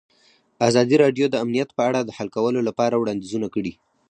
[0.69, 3.73] ازادي راډیو د امنیت په اړه د حل کولو لپاره وړاندیزونه کړي.